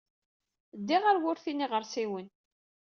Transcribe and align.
Ddiɣ 0.79 1.01
ɣer 1.05 1.17
wurti 1.23 1.51
n 1.53 1.63
yiɣersiwen. 1.63 2.27